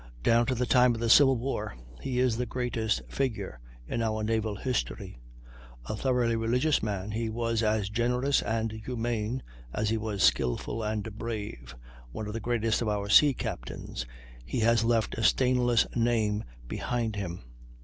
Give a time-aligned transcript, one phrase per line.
[0.23, 4.23] Down to the time of the Civil War he is the greatest figure in our
[4.23, 5.19] naval history.
[5.85, 11.19] A thoroughly religious man, he was as generous and humane as he was skilful and
[11.19, 11.75] brave;
[12.11, 14.07] one of the greatest of our sea captains,
[14.43, 17.43] he has left a stainless name behind him.